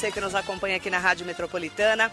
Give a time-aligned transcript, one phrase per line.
[0.00, 2.10] você que nos acompanha aqui na Rádio Metropolitana.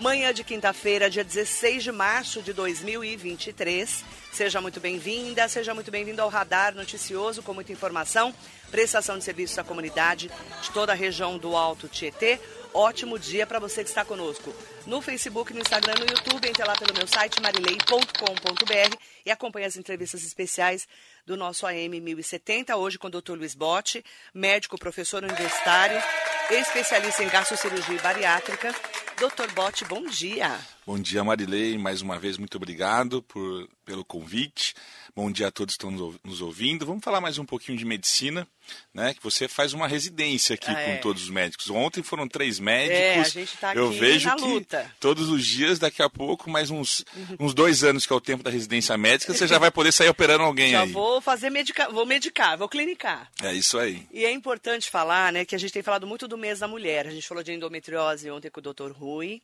[0.00, 4.04] Manhã de quinta-feira, dia 16 de março de 2023.
[4.32, 8.34] Seja muito bem-vinda, seja muito bem-vindo ao Radar Noticioso com muita informação,
[8.72, 10.28] prestação de serviços à comunidade
[10.62, 12.40] de toda a região do Alto Tietê.
[12.74, 14.52] Ótimo dia para você que está conosco
[14.84, 16.48] no Facebook, no Instagram, no YouTube.
[16.48, 20.88] Entre lá pelo meu site marilei.com.br e acompanhe as entrevistas especiais
[21.24, 23.34] do nosso AM 1070, hoje com o Dr.
[23.34, 26.02] Luiz Botti, médico, professor universitário,
[26.50, 28.74] especialista em gastrocirurgia bariátrica.
[29.16, 29.52] Dr.
[29.52, 30.58] Botti, bom dia.
[30.88, 31.76] Bom dia, Marilei.
[31.76, 34.72] Mais uma vez, muito obrigado por, pelo convite.
[35.14, 36.86] Bom dia a todos que estão nos ouvindo.
[36.86, 38.48] Vamos falar mais um pouquinho de medicina,
[38.94, 39.12] né?
[39.12, 40.94] Que você faz uma residência aqui Ah, é.
[40.96, 41.68] com todos os médicos.
[41.68, 42.96] Ontem foram três médicos.
[42.98, 44.90] É, a gente tá Eu aqui vejo na que luta.
[44.98, 47.04] todos os dias, daqui a pouco, mais uns,
[47.38, 50.08] uns dois anos que é o tempo da residência médica, você já vai poder sair
[50.08, 50.90] operando alguém Já aí.
[50.90, 53.30] vou fazer medicar, vou medicar, vou clinicar.
[53.42, 54.06] É isso aí.
[54.10, 57.06] E é importante falar, né, que a gente tem falado muito do mês da mulher.
[57.06, 58.90] A gente falou de endometriose ontem com o Dr.
[58.92, 59.42] Rui.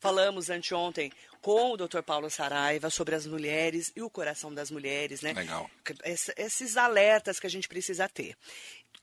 [0.00, 1.10] Falamos anteontem
[1.40, 2.02] com o Dr.
[2.02, 5.32] Paulo Saraiva sobre as mulheres e o coração das mulheres, né?
[5.32, 5.70] Legal.
[6.04, 8.36] Ess- Esses alertas que a gente precisa ter.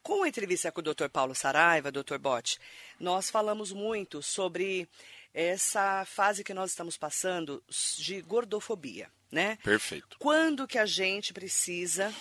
[0.01, 1.09] Com a entrevista com o Dr.
[1.11, 2.17] Paulo Saraiva, Dr.
[2.17, 2.59] Botti,
[2.99, 4.87] nós falamos muito sobre
[5.33, 7.61] essa fase que nós estamos passando
[7.97, 9.57] de gordofobia, né?
[9.63, 10.15] Perfeito.
[10.19, 12.13] Quando que a gente precisa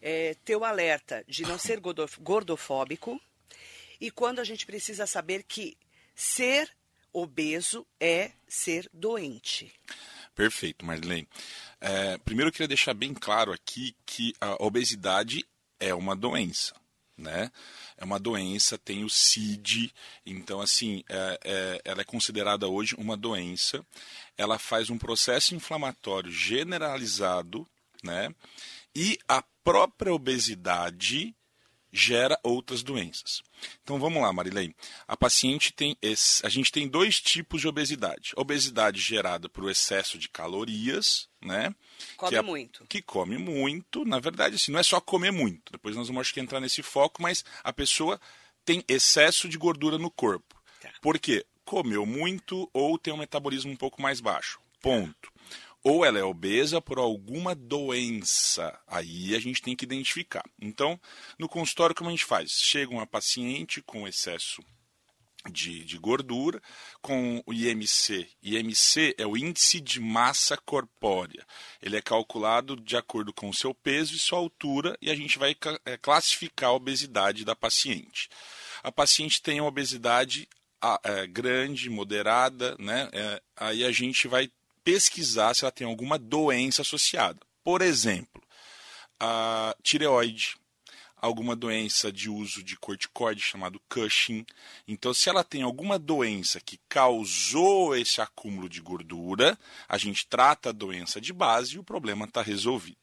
[0.00, 3.20] eh, ter o alerta de não ser gordof- gordofóbico
[4.00, 5.76] e quando a gente precisa saber que
[6.14, 6.70] ser
[7.12, 9.72] obeso é ser doente.
[10.34, 11.28] Perfeito, Marlene.
[11.80, 15.44] É, primeiro eu queria deixar bem claro aqui que a obesidade
[15.78, 16.74] é uma doença,
[17.16, 17.50] né?
[17.98, 19.92] É uma doença, tem o CID,
[20.24, 23.84] então assim, é- é- ela é considerada hoje uma doença.
[24.36, 27.68] Ela faz um processo inflamatório generalizado,
[28.02, 28.34] né?
[28.94, 31.34] E a própria obesidade
[31.92, 33.42] gera outras doenças.
[33.82, 34.74] Então vamos lá, Marilene.
[35.06, 38.32] A paciente tem esse, a gente tem dois tipos de obesidade.
[38.36, 41.74] Obesidade gerada por excesso de calorias, né?
[42.16, 42.86] Come que é- muito.
[42.86, 45.70] Que come muito, na verdade, assim, não é só comer muito.
[45.70, 48.18] Depois nós vamos acho que entrar nesse foco, mas a pessoa
[48.64, 50.60] tem excesso de gordura no corpo.
[50.80, 50.90] Tá.
[51.00, 51.44] Por quê?
[51.64, 54.58] Comeu muito ou tem um metabolismo um pouco mais baixo.
[54.80, 55.30] Ponto.
[55.84, 58.78] Ou ela é obesa por alguma doença.
[58.86, 60.44] Aí a gente tem que identificar.
[60.60, 61.00] Então,
[61.38, 62.52] no consultório, como a gente faz?
[62.52, 64.62] Chega uma paciente com excesso
[65.50, 66.60] de, de gordura,
[67.00, 68.28] com o IMC.
[68.42, 71.44] IMC é o índice de massa corpórea.
[71.80, 75.38] Ele é calculado de acordo com o seu peso e sua altura, e a gente
[75.38, 78.28] vai eh, classificar a obesidade da paciente.
[78.82, 80.48] A paciente tem uma obesidade
[81.04, 83.08] eh, grande, moderada, né?
[83.12, 84.50] Eh, aí a gente vai
[84.84, 87.40] pesquisar se ela tem alguma doença associada.
[87.64, 88.42] Por exemplo,
[89.18, 90.56] a tireoide,
[91.22, 94.44] alguma doença de uso de corticoide chamado Cushing.
[94.88, 99.56] Então, se ela tem alguma doença que causou esse acúmulo de gordura,
[99.88, 102.98] a gente trata a doença de base e o problema está resolvido.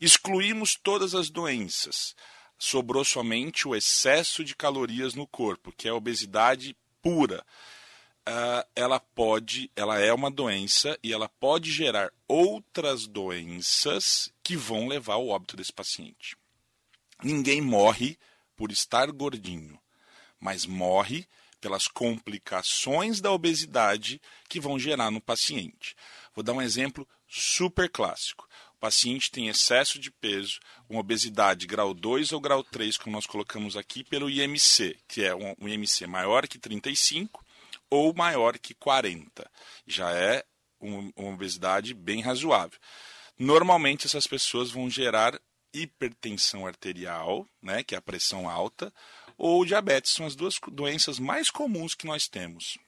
[0.00, 2.14] Excluímos todas as doenças.
[2.56, 7.44] Sobrou somente o excesso de calorias no corpo, que é a obesidade pura.
[8.30, 14.86] Ah, ela pode, ela é uma doença e ela pode gerar outras doenças que vão
[14.86, 16.36] levar ao óbito desse paciente.
[17.24, 18.18] Ninguém morre
[18.54, 19.80] por estar gordinho,
[20.38, 21.26] mas morre
[21.58, 25.96] pelas complicações da obesidade que vão gerar no paciente.
[26.34, 28.46] Vou dar um exemplo super clássico.
[28.76, 33.24] O paciente tem excesso de peso, uma obesidade grau 2 ou grau 3, como nós
[33.24, 37.47] colocamos aqui, pelo IMC, que é um, um IMC maior que 35
[37.90, 39.50] ou maior que 40.
[39.86, 40.44] Já é
[40.80, 42.78] um- uma obesidade bem razoável.
[43.38, 45.38] Normalmente essas pessoas vão gerar
[45.72, 48.92] hipertensão arterial, né, que é a pressão alta,
[49.36, 52.78] ou diabetes, são as duas doenças mais comuns que nós temos.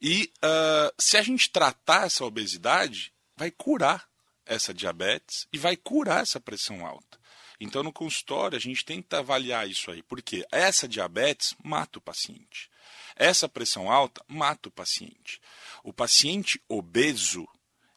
[0.00, 4.06] E ah, se a gente tratar essa obesidade, vai curar
[4.44, 7.18] essa diabetes e vai curar essa pressão alta.
[7.60, 12.68] Então, no consultório, a gente tenta avaliar isso aí, porque essa diabetes mata o paciente.
[13.16, 15.40] Essa pressão alta mata o paciente.
[15.82, 17.46] O paciente obeso,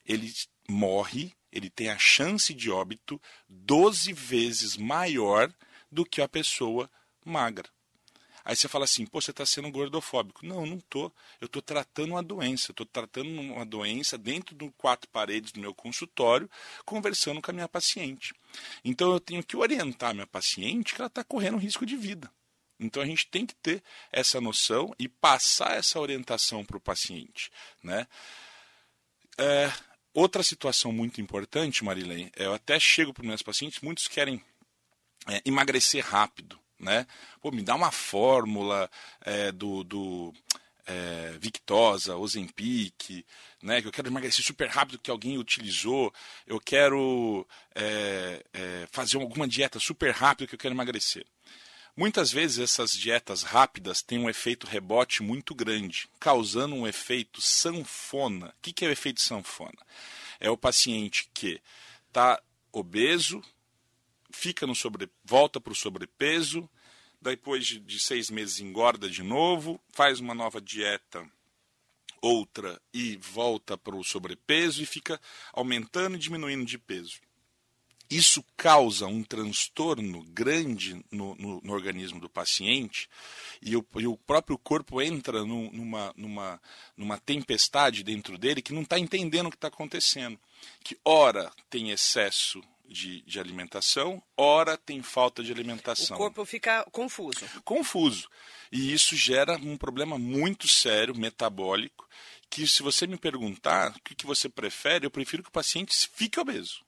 [0.05, 0.33] ele
[0.67, 5.53] morre, ele tem a chance de óbito 12 vezes maior
[5.91, 6.89] do que a pessoa
[7.23, 7.69] magra.
[8.45, 10.45] Aí você fala assim, pô, você está sendo gordofóbico.
[10.45, 11.11] Não, não tô.
[11.41, 12.71] Eu estou tratando uma doença.
[12.71, 16.47] Estou tratando uma doença dentro de quatro paredes do meu consultório,
[16.85, 18.35] conversando com a minha paciente.
[18.83, 22.31] Então eu tenho que orientar a minha paciente que ela está correndo risco de vida.
[22.79, 27.49] Então a gente tem que ter essa noção e passar essa orientação para o paciente.
[27.83, 28.07] Né?
[29.37, 29.71] É,
[30.13, 34.43] outra situação muito importante, Marilene, eu até chego para os meus pacientes, muitos querem
[35.27, 36.59] é, emagrecer rápido.
[36.79, 37.07] Né?
[37.41, 38.89] Pô, me dá uma fórmula
[39.21, 40.33] é, do, do
[40.85, 43.25] é, Victosa, Ozempic,
[43.61, 46.13] né, que eu quero emagrecer super rápido que alguém utilizou,
[46.45, 51.25] eu quero é, é, fazer alguma dieta super rápida que eu quero emagrecer.
[51.97, 58.49] Muitas vezes essas dietas rápidas têm um efeito rebote muito grande, causando um efeito sanfona.
[58.49, 59.79] O que é o efeito sanfona?
[60.37, 61.61] É o paciente que
[62.09, 63.41] está obeso,
[64.29, 66.69] fica no sobre, volta para o sobrepeso,
[67.21, 71.25] depois de, de seis meses engorda de novo, faz uma nova dieta
[72.21, 75.21] outra e volta para o sobrepeso e fica
[75.53, 77.21] aumentando e diminuindo de peso.
[78.09, 83.09] Isso causa um transtorno grande no, no, no organismo do paciente
[83.61, 86.61] e o, e o, próprio corpo entra no, numa, numa,
[86.95, 90.39] numa tempestade dentro dele que não está entendendo o que está acontecendo.
[90.83, 96.15] Que ora tem excesso de, de, alimentação, ora tem falta de alimentação.
[96.15, 97.45] O corpo fica confuso.
[97.63, 98.29] Confuso.
[98.71, 102.07] E isso gera um problema muito sério, metabólico,
[102.49, 106.07] que se você me perguntar o que, que você prefere, eu prefiro que o paciente
[106.13, 106.85] fique obeso.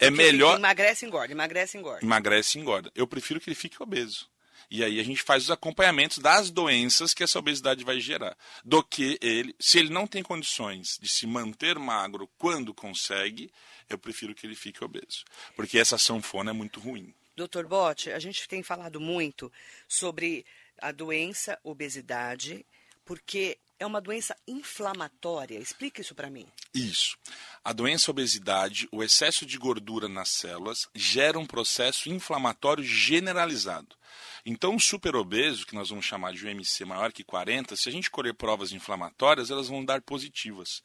[0.00, 0.56] É melhor.
[0.56, 2.04] Emagrece, engorda, emagrece, engorda.
[2.04, 2.90] Emagrece, engorda.
[2.94, 4.28] Eu prefiro que ele fique obeso.
[4.70, 8.36] E aí a gente faz os acompanhamentos das doenças que essa obesidade vai gerar.
[8.64, 13.52] Do que ele, se ele não tem condições de se manter magro quando consegue,
[13.88, 15.24] eu prefiro que ele fique obeso.
[15.56, 17.12] Porque essa sanfona é muito ruim.
[17.36, 19.52] Doutor Botti, a gente tem falado muito
[19.88, 20.46] sobre
[20.80, 22.64] a doença obesidade,
[23.04, 25.58] porque é uma doença inflamatória.
[25.58, 26.46] Explica isso para mim.
[26.74, 27.16] Isso.
[27.64, 33.96] A doença obesidade, o excesso de gordura nas células, gera um processo inflamatório generalizado.
[34.44, 38.10] Então, o superobeso, que nós vamos chamar de UMC maior que 40, se a gente
[38.10, 40.82] colher provas inflamatórias, elas vão dar positivas.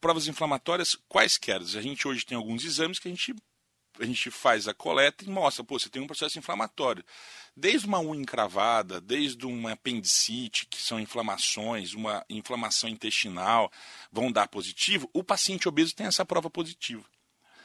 [0.00, 1.60] Provas inflamatórias quaisquer.
[1.60, 3.34] A gente hoje tem alguns exames que a gente
[3.98, 7.04] a gente faz a coleta e mostra, pô, você tem um processo inflamatório.
[7.56, 13.70] Desde uma unha encravada, desde uma apendicite, que são inflamações, uma inflamação intestinal,
[14.12, 17.04] vão dar positivo, o paciente obeso tem essa prova positiva.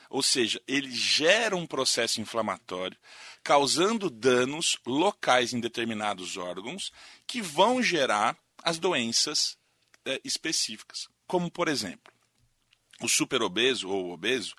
[0.09, 2.97] Ou seja, ele gera um processo inflamatório,
[3.44, 6.91] causando danos locais em determinados órgãos,
[7.25, 9.57] que vão gerar as doenças
[10.06, 11.07] é, específicas.
[11.25, 12.13] Como, por exemplo,
[13.01, 14.56] o superobeso ou obeso,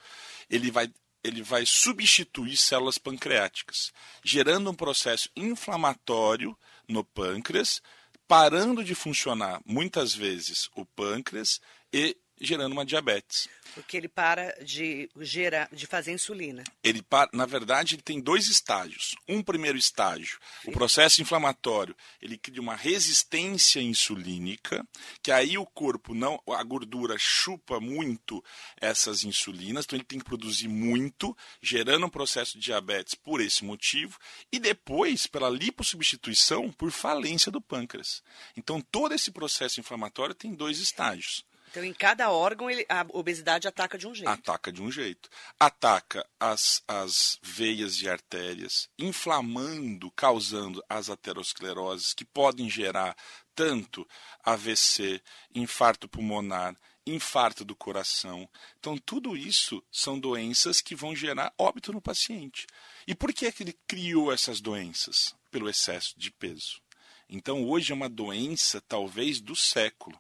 [0.50, 0.93] ele vai
[1.25, 3.93] ele vai substituir células pancreáticas,
[4.23, 6.56] gerando um processo inflamatório
[6.87, 7.81] no pâncreas,
[8.29, 11.61] parando de funcionar muitas vezes o pâncreas
[11.93, 13.49] e gerando uma diabetes.
[13.75, 16.62] Porque ele para de gerar, de fazer insulina.
[16.82, 19.17] Ele para, na verdade, ele tem dois estágios.
[19.29, 20.70] Um primeiro estágio, Sim.
[20.70, 24.87] o processo inflamatório, ele cria uma resistência insulínica,
[25.23, 28.44] que aí o corpo não, a gordura chupa muito
[28.81, 33.64] essas insulinas, então ele tem que produzir muito, gerando um processo de diabetes por esse
[33.64, 34.19] motivo,
[34.52, 38.23] e depois pela lipossubstituição por falência do pâncreas.
[38.56, 41.44] Então todo esse processo inflamatório tem dois estágios.
[41.75, 44.31] Então, em cada órgão, ele, a obesidade ataca de um jeito.
[44.31, 45.29] Ataca de um jeito.
[45.59, 53.17] Ataca as, as veias e artérias, inflamando, causando as ateroscleroses, que podem gerar
[53.57, 54.07] tanto
[54.45, 55.21] AVC,
[55.53, 58.49] infarto pulmonar, infarto do coração.
[58.79, 62.69] Então, tudo isso são doenças que vão gerar óbito no paciente.
[63.05, 65.35] E por que, é que ele criou essas doenças?
[65.51, 66.81] Pelo excesso de peso.
[67.29, 70.19] Então, hoje é uma doença, talvez, do século.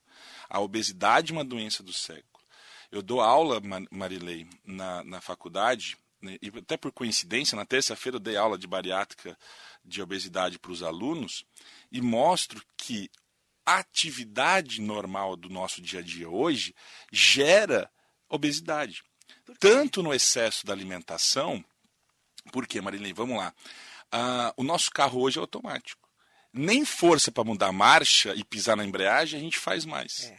[0.48, 2.44] A obesidade é uma doença do século.
[2.90, 8.20] Eu dou aula, Marilei, na, na faculdade, né, e até por coincidência, na terça-feira eu
[8.20, 9.36] dei aula de bariátrica
[9.84, 11.44] de obesidade para os alunos
[11.90, 13.10] e mostro que
[13.66, 16.74] a atividade normal do nosso dia a dia hoje
[17.12, 17.90] gera
[18.28, 19.02] obesidade.
[19.58, 21.64] Tanto no excesso da alimentação,
[22.52, 23.54] porque, Marilei, vamos lá.
[24.06, 26.03] Uh, o nosso carro hoje é automático
[26.54, 30.24] nem força para mudar a marcha e pisar na embreagem a gente faz mais.
[30.24, 30.38] É.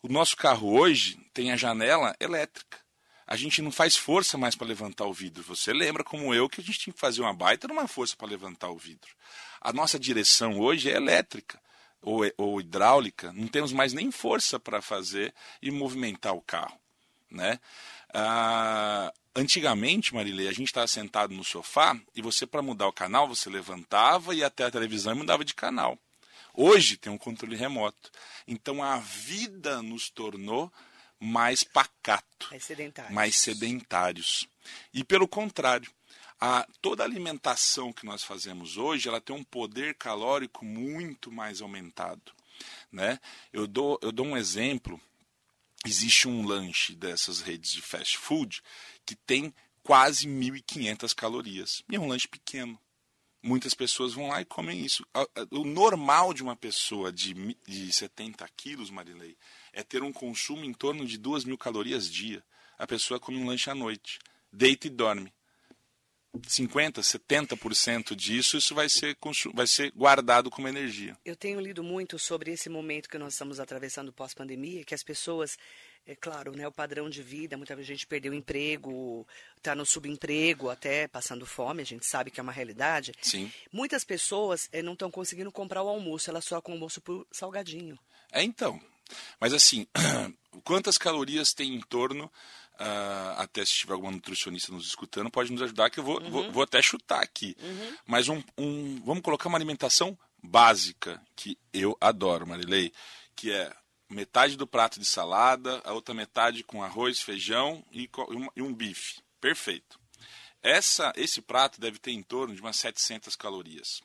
[0.00, 2.78] O nosso carro hoje tem a janela elétrica.
[3.26, 5.42] A gente não faz força mais para levantar o vidro.
[5.44, 8.28] Você lembra, como eu, que a gente tinha que fazer uma baita numa força para
[8.28, 9.10] levantar o vidro.
[9.60, 11.60] A nossa direção hoje é elétrica
[12.00, 13.32] ou, ou hidráulica.
[13.32, 16.78] Não temos mais nem força para fazer e movimentar o carro.
[17.30, 17.58] Né?
[18.12, 23.26] Ah, Antigamente, Marilei, a gente estava sentado no sofá e você, para mudar o canal,
[23.26, 25.98] você levantava e até a televisão e mudava de canal.
[26.52, 28.10] Hoje tem um controle remoto.
[28.46, 30.70] Então a vida nos tornou
[31.18, 33.14] mais pacato, mais sedentários.
[33.14, 34.48] mais sedentários.
[34.92, 35.90] E pelo contrário,
[36.38, 41.62] a, toda a alimentação que nós fazemos hoje, ela tem um poder calórico muito mais
[41.62, 42.32] aumentado.
[42.90, 43.18] Né?
[43.50, 45.00] Eu, dou, eu dou um exemplo.
[45.84, 48.62] Existe um lanche dessas redes de fast food
[49.04, 51.82] que tem quase 1.500 calorias.
[51.90, 52.78] E é um lanche pequeno.
[53.42, 55.04] Muitas pessoas vão lá e comem isso.
[55.50, 57.34] O normal de uma pessoa de,
[57.66, 59.36] de 70 quilos, Marilei,
[59.72, 62.44] é ter um consumo em torno de 2 mil calorias dia.
[62.78, 64.20] A pessoa come um lanche à noite,
[64.52, 65.32] deita e dorme.
[66.48, 69.16] 50, 70% disso, isso vai ser,
[69.52, 71.16] vai ser guardado como energia.
[71.24, 75.58] Eu tenho lido muito sobre esse momento que nós estamos atravessando pós-pandemia, que as pessoas,
[76.06, 79.26] é claro, né, o padrão de vida, muita gente perdeu o emprego,
[79.58, 83.12] está no subemprego, até passando fome, a gente sabe que é uma realidade.
[83.20, 83.52] Sim.
[83.70, 87.26] Muitas pessoas é, não estão conseguindo comprar o almoço, elas só com o almoço por
[87.30, 87.98] salgadinho.
[88.32, 88.80] É então.
[89.38, 89.86] Mas assim,
[90.64, 92.32] quantas calorias tem em torno
[92.82, 96.30] Uh, até se tiver alguma nutricionista nos escutando, pode nos ajudar, que eu vou, uhum.
[96.30, 97.56] vou, vou, até chutar aqui.
[97.60, 97.96] Uhum.
[98.04, 102.92] Mas um, um, vamos colocar uma alimentação básica, que eu adoro, Marilei,
[103.36, 103.72] que é
[104.10, 108.10] metade do prato de salada, a outra metade com arroz, feijão e,
[108.56, 109.22] e um bife.
[109.40, 110.00] Perfeito.
[110.62, 114.00] Essa, esse prato deve ter em torno de umas 700 calorias.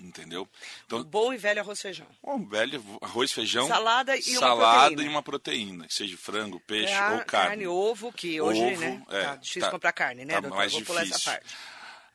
[0.00, 0.48] Entendeu?
[0.86, 2.06] Então, um bom e velho arroz feijão.
[2.22, 3.66] Um velho arroz feijão.
[3.66, 5.02] Salada e salada uma proteína.
[5.02, 7.26] e uma proteína, que seja frango, peixe é, ou carne.
[7.26, 9.02] Carne, ovo, que hoje, ovo, né?
[9.08, 10.56] É, tá difícil tá, comprar carne, né, tá doutor?
[10.56, 11.32] mais Vou pular essa difícil.
[11.32, 11.56] parte.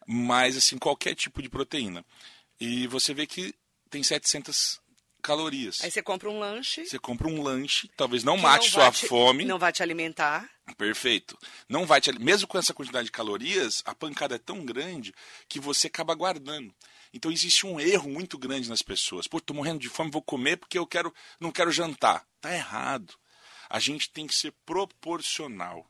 [0.05, 2.05] Mas, assim, qualquer tipo de proteína.
[2.59, 3.53] E você vê que
[3.89, 4.81] tem 700
[5.21, 5.81] calorias.
[5.81, 6.85] Aí você compra um lanche.
[6.85, 9.45] Você compra um lanche, talvez não mate não sua te, fome.
[9.45, 10.47] Não vai te alimentar.
[10.77, 11.37] Perfeito.
[11.67, 15.13] Não vai te mesmo com essa quantidade de calorias, a pancada é tão grande
[15.47, 16.73] que você acaba guardando.
[17.13, 19.27] Então existe um erro muito grande nas pessoas.
[19.27, 22.25] Pô, tô morrendo de fome, vou comer porque eu quero, não quero jantar.
[22.41, 23.13] Tá errado.
[23.69, 25.89] A gente tem que ser proporcional,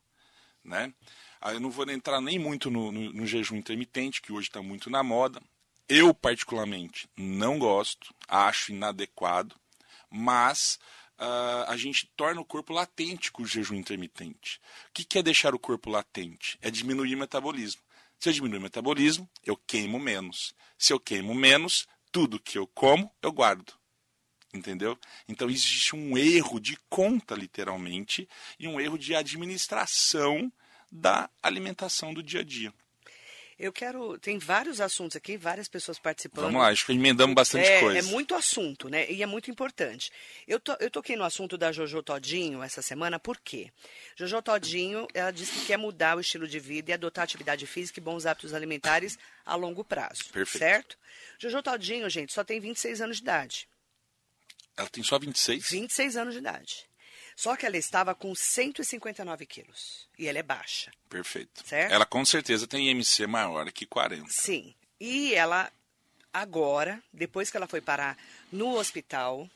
[0.63, 0.94] né?
[1.42, 4.62] Ah, eu não vou entrar nem muito no, no, no jejum intermitente, que hoje está
[4.62, 5.42] muito na moda.
[5.89, 9.56] Eu, particularmente, não gosto, acho inadequado,
[10.10, 10.80] mas
[11.20, 14.62] uh, a gente torna o corpo latente com o jejum intermitente.
[14.89, 16.58] O que, que é deixar o corpo latente?
[16.62, 17.82] É diminuir o metabolismo.
[18.24, 20.56] Se eu diminuir o metabolismo, eu queimo menos.
[20.77, 23.74] Se eu queimo menos, tudo que eu como, eu guardo.
[24.53, 24.98] Entendeu?
[25.27, 28.25] Então existe um erro de conta, literalmente,
[28.58, 30.50] e um erro de administração
[30.89, 32.74] da alimentação do dia a dia.
[33.60, 34.17] Eu quero.
[34.19, 36.45] Tem vários assuntos aqui, várias pessoas participando.
[36.45, 38.00] Vamos lá, acho que emendamos bastante é, coisa.
[38.00, 39.10] É muito assunto, né?
[39.12, 40.12] E é muito importante.
[40.48, 43.72] Eu, to, eu toquei no assunto da Jojo Todinho essa semana, por quê?
[44.15, 48.00] Jojo Todinho, ela disse que quer mudar o estilo de vida e adotar atividade física
[48.00, 50.25] e bons hábitos alimentares a longo prazo.
[50.31, 50.60] Perfeito.
[50.60, 50.98] Certo?
[51.38, 53.67] Jojo Todinho, gente, só tem 26 anos de idade.
[54.75, 55.69] Ela tem só 26?
[55.69, 56.86] 26 anos de idade.
[57.36, 60.08] Só que ela estava com 159 quilos.
[60.18, 60.92] E ela é baixa.
[61.10, 61.66] Perfeito.
[61.66, 61.92] Certo?
[61.92, 64.25] Ela com certeza tem IMC maior que 40.
[64.30, 64.74] Sim.
[65.00, 65.72] E ela,
[66.32, 68.18] agora, depois que ela foi parar
[68.52, 69.50] no hospital,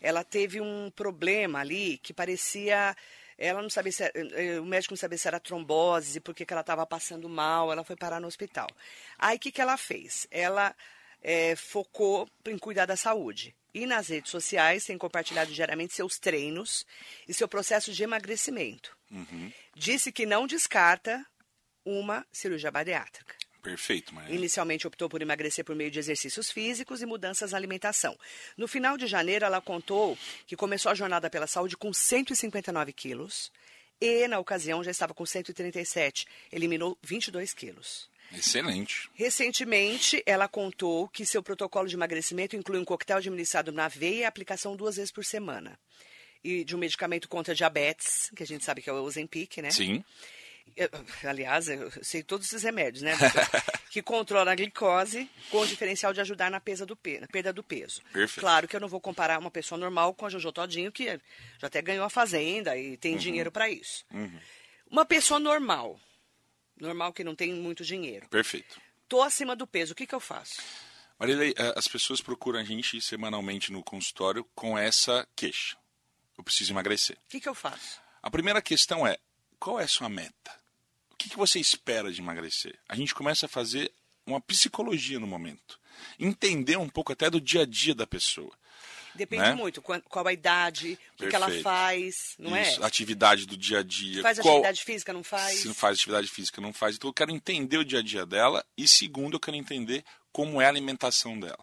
[0.00, 2.96] ela teve um problema ali que parecia.
[3.38, 6.60] Ela não sabia se era, o médico não sabia se era trombose, porque que ela
[6.60, 8.68] estava passando mal, ela foi parar no hospital.
[9.18, 10.26] Aí o que, que ela fez?
[10.30, 10.74] Ela
[11.22, 13.54] é, focou em cuidar da saúde.
[13.72, 16.84] E nas redes sociais tem compartilhado diariamente seus treinos
[17.28, 18.96] e seu processo de emagrecimento.
[19.10, 19.52] Uhum.
[19.74, 21.24] Disse que não descarta
[21.84, 23.34] uma cirurgia bariátrica.
[23.62, 24.34] Perfeito, Maria.
[24.34, 28.18] Inicialmente optou por emagrecer por meio de exercícios físicos e mudanças na alimentação.
[28.56, 33.52] No final de janeiro, ela contou que começou a jornada pela saúde com 159 quilos
[34.00, 36.26] e, na ocasião, já estava com 137.
[36.50, 38.08] Eliminou 22 quilos.
[38.32, 39.10] Excelente.
[39.14, 44.24] Recentemente, ela contou que seu protocolo de emagrecimento inclui um coquetel administrado na veia e
[44.24, 45.78] aplicação duas vezes por semana.
[46.42, 49.70] E de um medicamento contra diabetes, que a gente sabe que é o Ozempic, né?
[49.70, 50.02] Sim.
[50.76, 50.88] Eu,
[51.24, 53.12] aliás, eu sei todos esses remédios, né?
[53.90, 57.52] que controla a glicose com o diferencial de ajudar na, pesa do pe na perda
[57.52, 58.00] do peso.
[58.12, 58.40] Perfeito.
[58.40, 61.06] Claro que eu não vou comparar uma pessoa normal com a Jojo Todinho, que
[61.58, 63.18] já até ganhou a fazenda e tem Uhum.
[63.18, 64.04] dinheiro para isso.
[64.12, 64.38] Uhum.
[64.88, 66.00] Uma pessoa normal,
[66.80, 68.80] normal que não tem muito dinheiro, Perfeito.
[69.08, 70.60] tô acima do peso, o que, que eu faço?
[71.18, 75.76] Marilei, eh, as pessoas procuram a gente semanalmente no consultório com essa queixa.
[76.38, 77.18] Eu preciso emagrecer.
[77.26, 78.00] O que, que eu faço?
[78.22, 79.18] A primeira questão é:
[79.58, 80.58] qual é a sua meta?
[81.10, 82.78] O que, que você espera de emagrecer?
[82.88, 83.92] A gente começa a fazer
[84.24, 85.78] uma psicologia no momento.
[86.18, 88.52] Entender um pouco até do dia a dia da pessoa.
[89.20, 89.54] Depende Né?
[89.54, 92.86] muito, qual a idade, o que, ela faz, não Isso, é?
[92.86, 94.22] atividade do dia a dia.
[94.22, 95.58] Faz qual- atividade física, não faz?
[95.58, 96.96] Se não faz atividade física, não faz.
[96.96, 100.58] Então eu quero entender o dia a dia dela e segundo eu quero entender como
[100.58, 101.62] é a alimentação dela.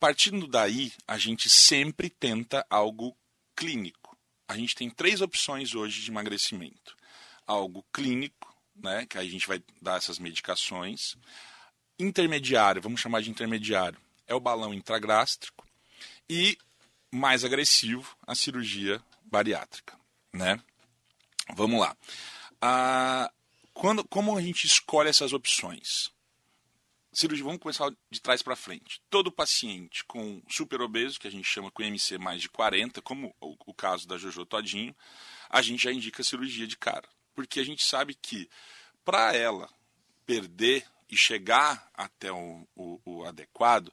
[0.00, 3.16] Partindo daí, a gente sempre tenta algo
[3.54, 4.18] clínico.
[4.48, 6.96] A gente tem três opções hoje de emagrecimento:
[7.46, 9.06] algo clínico, né?
[9.08, 11.14] Que aí a gente vai dar essas medicações.
[11.96, 15.64] Intermediário, vamos chamar de intermediário, é o balão intragástrico.
[16.32, 16.56] E
[17.10, 19.98] mais agressivo, a cirurgia bariátrica,
[20.32, 20.62] né?
[21.56, 21.96] Vamos lá.
[22.60, 23.32] Ah,
[23.74, 26.12] quando, como a gente escolhe essas opções?
[27.12, 29.02] Cirurgia, vamos começar de trás para frente.
[29.10, 33.56] Todo paciente com superobeso, que a gente chama com MC mais de 40, como o,
[33.66, 34.94] o caso da Jojo Todinho,
[35.48, 37.08] a gente já indica cirurgia de cara.
[37.34, 38.48] Porque a gente sabe que
[39.04, 39.68] para ela
[40.24, 43.92] perder e chegar até o, o, o adequado,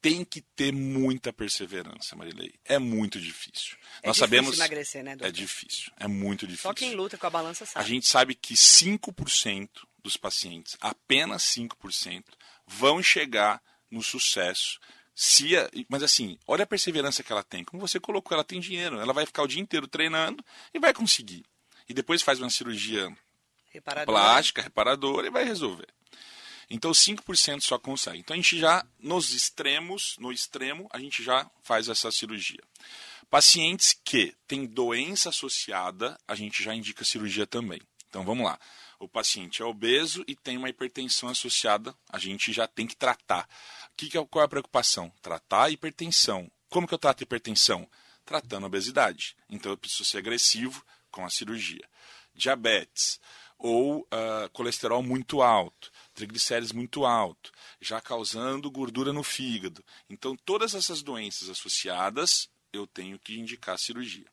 [0.00, 2.54] tem que ter muita perseverança, Marilei.
[2.64, 3.76] É muito difícil.
[4.02, 5.28] É Nós difícil sabemos emagrecer, né, doutor?
[5.28, 6.70] é difícil, é muito difícil.
[6.70, 7.88] Só quem luta com a balança A sabe.
[7.88, 9.68] gente sabe que 5%
[10.02, 12.24] dos pacientes, apenas 5%,
[12.66, 14.78] vão chegar no sucesso.
[15.14, 17.62] Se a- mas assim, olha a perseverança que ela tem.
[17.64, 18.98] Como você colocou, ela tem dinheiro.
[18.98, 20.42] Ela vai ficar o dia inteiro treinando
[20.72, 21.44] e vai conseguir.
[21.88, 23.14] E depois faz uma cirurgia
[23.70, 24.14] Reparador.
[24.14, 25.88] plástica, reparadora e vai resolver.
[26.70, 28.20] Então 5% só consegue.
[28.20, 32.62] Então a gente já, nos extremos, no extremo, a gente já faz essa cirurgia.
[33.28, 37.80] Pacientes que têm doença associada, a gente já indica cirurgia também.
[38.08, 38.58] Então vamos lá.
[39.00, 43.48] O paciente é obeso e tem uma hipertensão associada, a gente já tem que tratar.
[43.92, 45.12] O que que é, qual é a preocupação?
[45.22, 46.50] Tratar a hipertensão.
[46.68, 47.88] Como que eu trato a hipertensão?
[48.24, 49.36] Tratando a obesidade.
[49.48, 51.88] Então eu preciso ser agressivo com a cirurgia.
[52.34, 53.18] Diabetes
[53.60, 59.84] ou ah, colesterol muito alto, triglicérides muito alto, já causando gordura no fígado.
[60.08, 64.26] Então todas essas doenças associadas, eu tenho que indicar cirurgia.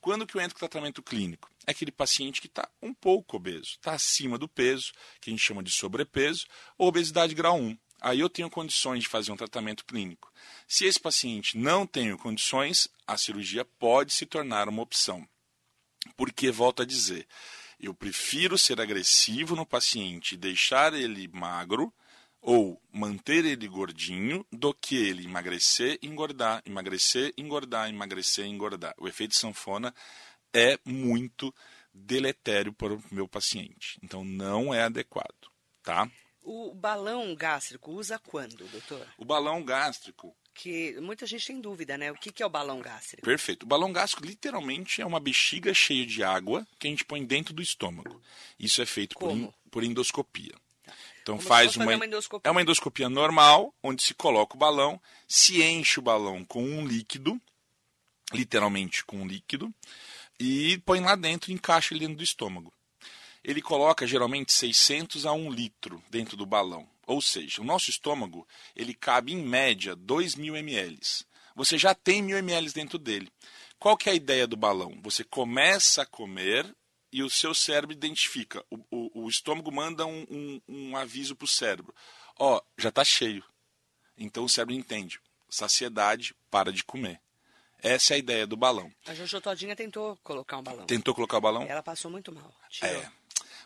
[0.00, 1.50] Quando que eu entro com tratamento clínico?
[1.66, 5.42] É aquele paciente que está um pouco obeso, está acima do peso, que a gente
[5.42, 7.78] chama de sobrepeso, ou obesidade grau 1.
[8.00, 10.32] Aí eu tenho condições de fazer um tratamento clínico.
[10.66, 15.26] Se esse paciente não tem condições, a cirurgia pode se tornar uma opção.
[16.16, 17.28] Porque, volto a dizer,
[17.82, 21.92] eu prefiro ser agressivo no paciente e deixar ele magro
[22.40, 28.94] ou manter ele gordinho do que ele emagrecer, engordar, emagrecer, engordar, emagrecer, engordar.
[28.98, 29.94] O efeito sanfona
[30.52, 31.54] é muito
[31.92, 33.98] deletério para o meu paciente.
[34.02, 35.50] Então não é adequado,
[35.82, 36.10] tá?
[36.42, 39.06] O balão gástrico usa quando, doutor?
[39.16, 42.12] O balão gástrico, Que muita gente tem dúvida, né?
[42.12, 43.24] O que, que é o balão gástrico?
[43.24, 43.62] perfeito.
[43.62, 47.54] O balão gástrico literalmente é uma bexiga cheia de água que a gente põe dentro
[47.54, 48.20] do estômago.
[48.58, 50.54] Isso é feito por, por endoscopia.
[51.22, 52.48] Então Como faz uma, uma endoscopia.
[52.48, 56.86] é uma endoscopia normal, onde se coloca o balão, se enche o balão com um
[56.86, 57.40] líquido,
[58.32, 59.72] literalmente com um líquido,
[60.38, 62.72] e põe lá dentro e encaixa ele dentro do estômago.
[63.44, 66.88] Ele coloca geralmente 600 a 1 litro dentro do balão.
[67.06, 70.98] Ou seja, o nosso estômago ele cabe em média 2 mil ml.
[71.54, 73.30] Você já tem mil ml dentro dele.
[73.78, 74.98] Qual que é a ideia do balão?
[75.02, 76.74] Você começa a comer
[77.12, 78.64] e o seu cérebro identifica.
[78.70, 81.94] O, o- o estômago manda um, um- um aviso para o cérebro.
[82.38, 83.44] Ó, já está cheio.
[84.16, 85.20] Então o cérebro entende.
[85.50, 87.20] Saciedade, para de comer.
[87.82, 88.90] Essa é a ideia do balão.
[89.06, 90.86] A Jojo Todinha tentou colocar um balão.
[90.86, 91.64] Tentou colocar o balão?
[91.64, 92.54] Ela passou muito mal.
[92.70, 92.90] Tirou.
[93.02, 93.12] É.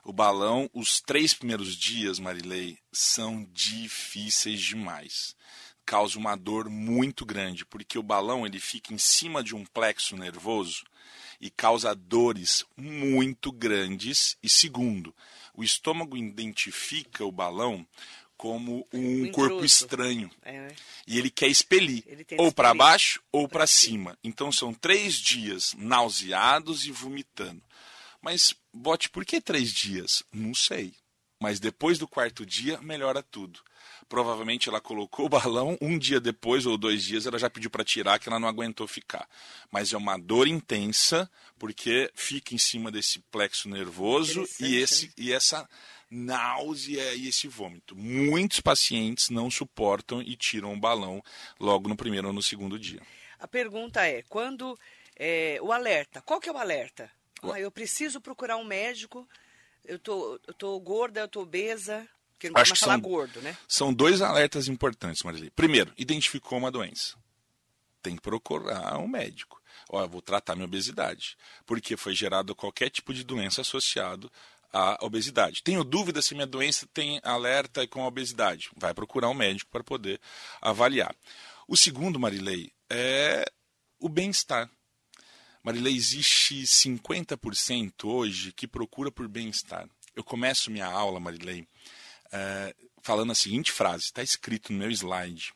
[0.08, 5.34] O balão, os três primeiros dias, Marilei, são difíceis demais.
[5.84, 10.16] Causa uma dor muito grande, porque o balão ele fica em cima de um plexo
[10.16, 10.84] nervoso
[11.40, 14.36] e causa dores muito grandes.
[14.40, 15.12] E segundo,
[15.52, 17.84] o estômago identifica o balão
[18.36, 20.68] como um Um corpo estranho É.
[21.04, 24.16] e ele quer expelir Ele ou para baixo ou para cima.
[24.22, 27.65] Então são três dias nauseados e vomitando.
[28.26, 30.24] Mas, Bote, por que três dias?
[30.32, 30.96] Não sei.
[31.40, 33.60] Mas depois do quarto dia, melhora tudo.
[34.08, 37.84] Provavelmente ela colocou o balão, um dia depois ou dois dias ela já pediu para
[37.84, 39.28] tirar, que ela não aguentou ficar.
[39.70, 45.32] Mas é uma dor intensa, porque fica em cima desse plexo nervoso e, esse, e
[45.32, 45.64] essa
[46.10, 47.94] náusea e esse vômito.
[47.94, 51.22] Muitos pacientes não suportam e tiram o balão
[51.60, 53.00] logo no primeiro ou no segundo dia.
[53.38, 54.76] A pergunta é, quando
[55.16, 57.08] é, o alerta, qual que é o alerta?
[57.42, 59.28] Ah, eu preciso procurar um médico,
[59.84, 63.40] eu tô, eu tô gorda, eu tô obesa, porque não Acho que falar são- gordo,
[63.42, 63.56] né?
[63.68, 65.50] São dois alertas importantes, Marilei.
[65.50, 67.16] Primeiro, identificou uma doença.
[68.02, 69.60] Tem que procurar um médico.
[69.90, 71.36] Ó, eu vou tratar minha obesidade.
[71.64, 74.30] Porque foi gerado qualquer tipo de doença associado
[74.72, 75.62] à obesidade.
[75.62, 78.70] Tenho dúvida se minha doença tem alerta com a obesidade.
[78.76, 80.20] Vai procurar um médico para poder
[80.60, 81.14] avaliar.
[81.66, 83.44] O segundo, Marilei, é
[83.98, 84.70] o bem-estar.
[85.66, 89.88] Marilei, existe 50% hoje que procura por bem-estar.
[90.14, 91.66] Eu começo minha aula, Marilei,
[92.30, 95.52] é, falando a seguinte frase, está escrito no meu slide.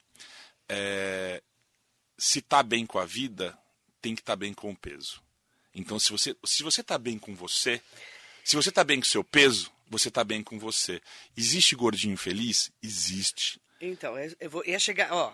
[0.69, 1.41] É,
[2.19, 3.57] se está bem com a vida,
[4.03, 5.23] tem que estar bem com o peso.
[5.73, 7.81] Então, se você se você está bem com você,
[8.43, 11.01] se você está bem com o seu peso, você está bem com você.
[11.37, 12.73] Existe gordinho feliz?
[12.83, 13.61] Existe.
[13.81, 15.33] Então, eu, eu vou, ia chegar, ó.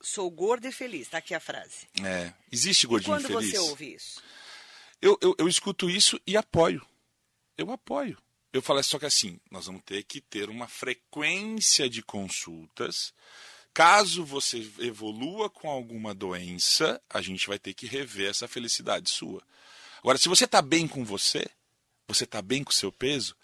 [0.00, 1.88] Sou gorda e feliz, tá aqui a frase.
[2.04, 3.50] É, existe gordinho Quando feliz.
[3.50, 4.22] você ouve isso?
[5.00, 6.86] Eu, eu, eu escuto isso e apoio.
[7.56, 8.16] Eu apoio.
[8.52, 13.12] Eu falo só que assim, nós vamos ter que ter uma frequência de consultas.
[13.74, 19.42] Caso você evolua com alguma doença, a gente vai ter que rever essa felicidade sua.
[19.98, 21.44] Agora, se você está bem com você,
[22.06, 23.36] você está bem com o seu peso,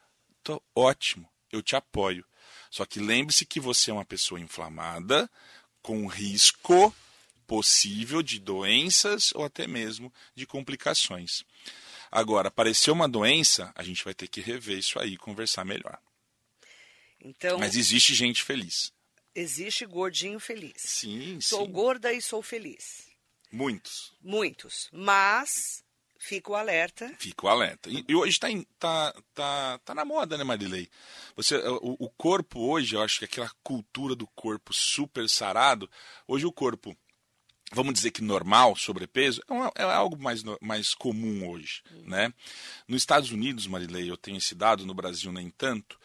[0.43, 2.25] tô ótimo, eu te apoio.
[2.71, 5.31] Só que lembre-se que você é uma pessoa inflamada,
[5.85, 6.97] com risco
[7.47, 11.45] possível de doenças ou até mesmo de complicações.
[12.11, 15.99] Agora, apareceu uma doença, a gente vai ter que rever isso aí, conversar melhor.
[17.21, 18.91] Então, Mas existe gente feliz.
[19.35, 20.77] existe gordinho feliz.
[20.79, 21.73] Sim, Sou sim.
[21.73, 23.07] gorda e sou feliz.
[23.53, 24.15] Muitos.
[24.23, 24.89] Muitos.
[24.91, 25.84] Mas
[26.25, 27.15] fico alerta.
[27.19, 27.91] Fico alerta.
[27.91, 30.89] E, e hoje está tá, tá, tá na moda, né, Marilei?
[31.37, 35.89] Você, o, o corpo hoje, eu acho que aquela cultura do corpo super sarado,
[36.27, 36.97] hoje o corpo,
[37.73, 39.43] vamos dizer que normal, sobrepeso,
[39.77, 42.33] é, é algo mais, mais comum hoje, né?
[42.89, 46.01] Nos Estados Unidos, Marilei, eu tenho esse dado, no Brasil nem tanto,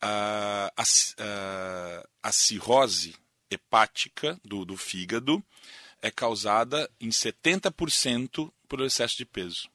[0.00, 3.14] a, a, a, a cirrose
[3.48, 5.44] hepática do, do fígado
[6.02, 9.68] é causada em 70% por excesso de peso.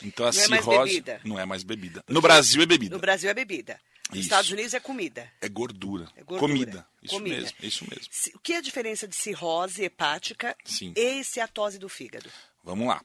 [0.00, 1.20] Então a Não é mais cirrose bebida.
[1.24, 2.04] não é mais bebida.
[2.08, 2.94] No Brasil é bebida.
[2.94, 3.80] No Brasil é bebida.
[4.08, 4.26] Nos Isso.
[4.28, 5.30] Estados Unidos é comida.
[5.40, 6.08] É gordura.
[6.16, 6.40] É gordura.
[6.40, 6.86] Comida.
[7.02, 7.36] Isso Comida.
[7.36, 8.06] mesmo, isso mesmo.
[8.36, 10.94] O que é a diferença de cirrose hepática Sim.
[10.96, 12.30] e esteatose do fígado?
[12.64, 13.04] Vamos lá.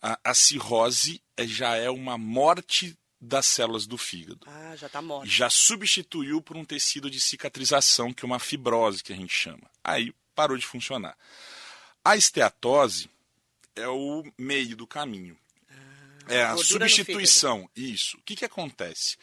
[0.00, 4.46] A, a cirrose é- já é uma morte das células do fígado.
[4.46, 5.28] Ah, já está morto.
[5.28, 9.68] Já substituiu por um tecido de cicatrização, que é uma fibrose que a gente chama.
[9.84, 11.18] Aí parou de funcionar.
[12.02, 13.10] A esteatose
[13.80, 15.36] é o meio do caminho.
[16.28, 17.68] é a Ah, gordura substituição.
[17.74, 18.16] Isso.
[18.18, 19.16] O que, que acontece?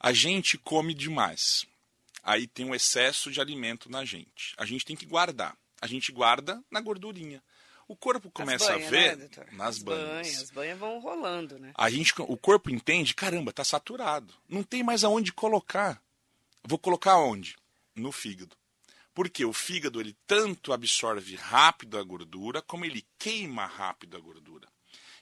[0.00, 1.66] A gente come demais.
[2.22, 4.54] Aí tem um excesso de alimento na gente.
[4.56, 5.56] A gente tem que guardar.
[5.80, 7.42] A gente guarda na gordurinha.
[7.86, 10.42] O corpo começa banhas, a ver né, nas As banhas.
[10.42, 11.72] As banhas vão rolando, né?
[11.74, 14.34] A gente, o corpo entende, caramba, tá saturado.
[14.46, 16.02] Não tem mais aonde colocar.
[16.62, 17.56] Vou colocar onde?
[17.94, 18.54] No fígado.
[19.18, 24.68] Porque o fígado ele tanto absorve rápido a gordura, como ele queima rápido a gordura.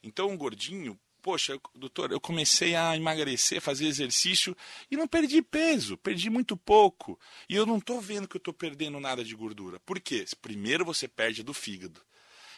[0.02, 4.54] Então, um gordinho, poxa, doutor, eu comecei a emagrecer, fazer exercício
[4.90, 7.18] e não perdi peso, perdi muito pouco.
[7.48, 9.80] E eu não estou vendo que eu estou perdendo nada de gordura.
[9.80, 10.26] Por quê?
[10.42, 12.02] Primeiro você perde do fígado.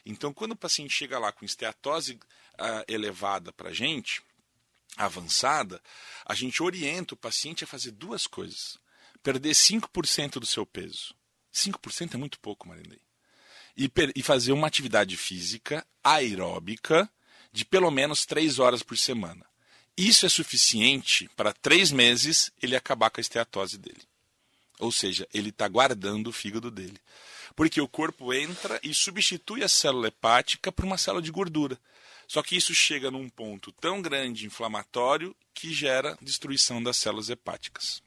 [0.05, 2.19] Então, quando o paciente chega lá com esteatose
[2.59, 4.21] ah, elevada para a gente,
[4.97, 5.81] avançada,
[6.27, 8.77] a gente orienta o paciente a fazer duas coisas.
[9.23, 11.17] Perder 5% do seu peso.
[11.53, 13.01] 5% é muito pouco, Marinei.
[13.77, 17.09] E, e fazer uma atividade física aeróbica
[17.53, 19.47] de pelo menos 3 horas por semana.
[19.97, 24.03] Isso é suficiente para três meses ele acabar com a esteatose dele.
[24.79, 26.99] Ou seja, ele está guardando o fígado dele.
[27.57, 31.77] Porque o corpo entra e substitui a célula hepática por uma célula de gordura.
[32.29, 38.01] Só que isso chega num ponto tão grande inflamatório que gera destruição das células hepáticas.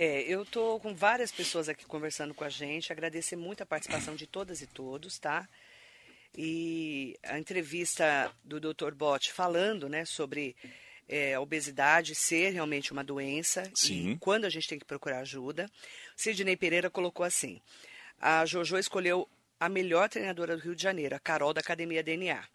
[0.00, 2.92] É, eu tô com várias pessoas aqui conversando com a gente.
[2.92, 5.48] Agradecer muito a participação de todas e todos, tá?
[6.36, 8.94] E a entrevista do Dr.
[8.94, 10.54] Bott falando, né, sobre
[11.08, 14.12] é, a obesidade ser realmente uma doença Sim.
[14.12, 15.68] e quando a gente tem que procurar ajuda.
[16.14, 17.60] Sidney Pereira colocou assim:
[18.20, 22.46] a Jojo escolheu a melhor treinadora do Rio de Janeiro, a Carol da Academia DNA.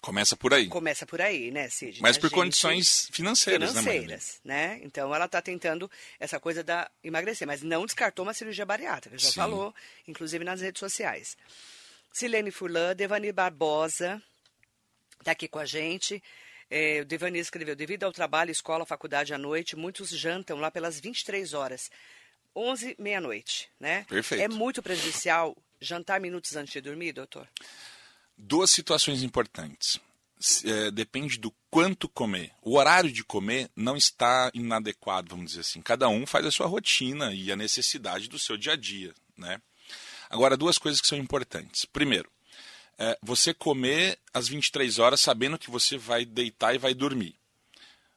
[0.00, 0.66] Começa por aí.
[0.68, 2.00] Começa por aí, né, Sidney?
[2.00, 4.06] Mas por gente- condições financeiras, né, Marilene?
[4.06, 4.80] financeiras, né?
[4.82, 9.28] Então ela está tentando essa coisa da emagrecer, mas não descartou uma cirurgia bariátrica, já
[9.28, 9.34] Sim.
[9.34, 9.74] falou,
[10.08, 11.36] inclusive nas redes sociais.
[12.12, 14.20] Silene Furlan, Devani Barbosa
[15.18, 16.22] está aqui com a gente.
[16.70, 20.98] É, o Devani escreveu: devido ao trabalho, escola, faculdade à noite, muitos jantam lá pelas
[20.98, 21.90] 23 horas.
[22.56, 24.04] 11, meia-noite, né?
[24.08, 24.42] Perfeito.
[24.42, 27.46] É muito prejudicial jantar minutos antes de dormir, doutor?
[28.42, 30.00] Duas situações importantes.
[30.64, 32.52] É, depende do quanto comer.
[32.62, 35.82] O horário de comer não está inadequado, vamos dizer assim.
[35.82, 39.60] Cada um faz a sua rotina e a necessidade do seu dia a dia, né?
[40.30, 41.84] Agora, duas coisas que são importantes.
[41.84, 42.30] Primeiro,
[42.98, 47.34] é, você comer às 23 horas sabendo que você vai deitar e vai dormir.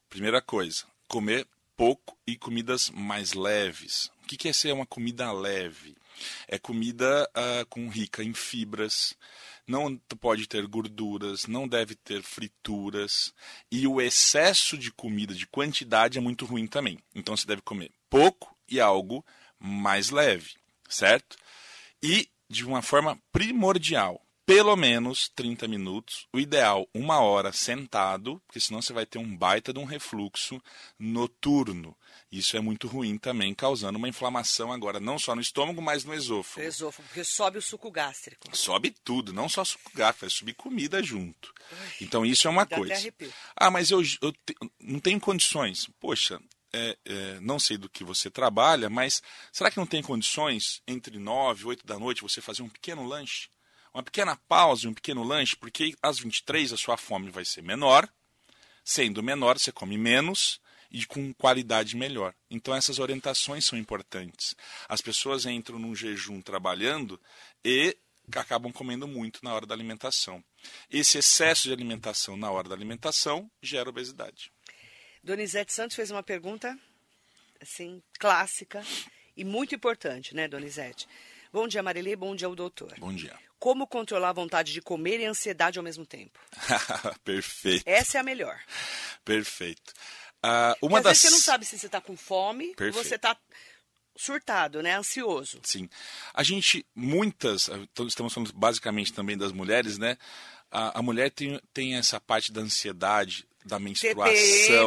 [0.09, 4.09] Primeira coisa, comer pouco e comidas mais leves.
[4.23, 5.97] O que é ser uma comida leve?
[6.47, 9.15] É comida ah, com rica em fibras,
[9.67, 13.33] não pode ter gorduras, não deve ter frituras
[13.71, 16.99] e o excesso de comida, de quantidade é muito ruim também.
[17.15, 19.25] Então você deve comer pouco e algo
[19.59, 20.55] mais leve,
[20.89, 21.37] certo?
[22.01, 26.27] E de uma forma primordial, pelo menos 30 minutos.
[26.33, 30.61] O ideal, uma hora sentado, porque senão você vai ter um baita de um refluxo
[30.99, 31.95] noturno.
[32.35, 36.15] Isso é muito ruim também, causando uma inflamação agora, não só no estômago, mas no
[36.15, 36.65] esôfago.
[36.65, 38.57] Esôfago, porque sobe o suco gástrico.
[38.57, 41.53] Sobe tudo, não só suco gástrico, vai subir comida junto.
[42.01, 42.91] Então isso é uma coisa.
[42.93, 43.31] até arrepio.
[43.55, 45.87] Ah, mas eu, eu te- não tenho condições.
[45.99, 46.39] Poxa,
[46.73, 51.19] é, é, não sei do que você trabalha, mas será que não tem condições entre
[51.19, 53.47] 9 e 8 da noite você fazer um pequeno lanche?
[53.93, 57.61] Uma pequena pausa, e um pequeno lanche, porque às 23 a sua fome vai ser
[57.61, 58.09] menor.
[58.83, 60.59] Sendo menor, você come menos
[60.93, 62.33] e com qualidade melhor.
[62.49, 64.55] Então essas orientações são importantes.
[64.87, 67.19] As pessoas entram num jejum trabalhando
[67.65, 67.97] e
[68.35, 70.41] acabam comendo muito na hora da alimentação.
[70.89, 74.51] Esse excesso de alimentação na hora da alimentação gera obesidade.
[75.23, 76.77] Donizete Santos fez uma pergunta,
[77.59, 78.83] assim, clássica
[79.35, 81.07] e muito importante, né, Donizete?
[81.51, 82.15] Bom dia, Marilê.
[82.15, 82.93] Bom dia, o doutor.
[82.99, 83.37] Bom dia.
[83.59, 86.37] Como controlar a vontade de comer e a ansiedade ao mesmo tempo?
[87.23, 88.59] Perfeito, Essa é a melhor.
[89.23, 89.93] perfeito.
[90.43, 93.07] Ah, Porque uma às das você não sabe se você está com fome ou Perfeito.
[93.07, 93.37] você está
[94.15, 94.95] surtado, né?
[94.97, 95.59] Ansioso.
[95.63, 95.89] Sim.
[96.33, 100.17] A gente, muitas, então estamos falando basicamente também das mulheres, né?
[100.69, 104.33] A, a mulher tem, tem essa parte da ansiedade, da menstruação.